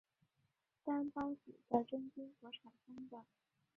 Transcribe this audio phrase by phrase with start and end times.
[0.83, 3.23] 担孢子的真菌所产生的。